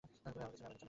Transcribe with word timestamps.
তুমি 0.03 0.39
আমাকে 0.39 0.57
চেন! 0.59 0.71